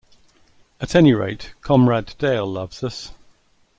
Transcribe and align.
At 0.79 0.95
any 0.95 1.13
rate, 1.13 1.53
Comrade 1.61 2.15
Dale 2.17 2.47
loves 2.51 2.83
us. 2.83 3.11